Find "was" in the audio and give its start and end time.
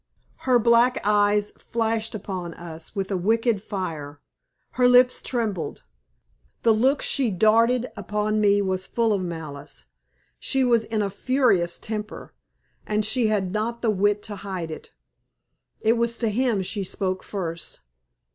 8.63-8.87, 10.63-10.85, 15.97-16.17